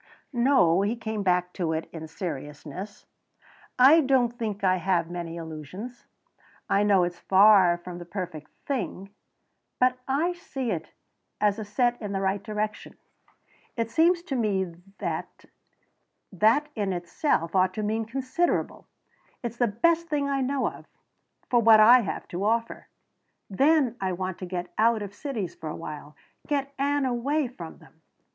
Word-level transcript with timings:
"No," 0.33 0.81
he 0.81 0.95
came 0.95 1.21
back 1.21 1.53
to 1.53 1.73
it 1.73 1.87
in 1.91 2.07
seriousness, 2.07 3.05
"I 3.77 4.01
don't 4.03 4.35
think 4.35 4.63
I 4.63 4.77
have 4.77 5.11
many 5.11 5.37
illusions. 5.37 6.07
I 6.67 6.81
know 6.81 7.03
it's 7.03 7.19
far 7.19 7.77
from 7.77 7.99
the 7.99 8.05
perfect 8.05 8.49
thing, 8.65 9.11
but 9.79 9.99
I 10.07 10.33
see 10.33 10.71
it 10.71 10.89
as 11.39 11.67
set 11.69 12.01
in 12.01 12.13
the 12.13 12.19
right 12.19 12.41
direction. 12.41 12.97
It 13.77 13.91
seems 13.91 14.23
to 14.23 14.35
me 14.35 14.73
that 14.97 15.45
that, 16.31 16.69
in 16.73 16.93
itself, 16.93 17.55
ought 17.55 17.75
to 17.75 17.83
mean 17.83 18.05
considerable. 18.05 18.87
It's 19.43 19.57
the 19.57 19.67
best 19.67 20.07
thing 20.07 20.27
I 20.27 20.41
know 20.41 20.65
of 20.67 20.87
for 21.47 21.59
what 21.61 21.79
I 21.79 21.99
have 21.99 22.27
to 22.29 22.43
offer. 22.43 22.87
Then 23.51 23.97
I 24.01 24.13
want 24.13 24.39
to 24.39 24.47
get 24.47 24.73
out 24.79 25.03
of 25.03 25.13
cities 25.13 25.53
for 25.53 25.69
awhile 25.69 26.15
get 26.47 26.73
Ann 26.79 27.05
away 27.05 27.47
from 27.47 27.77
them." 27.77 28.01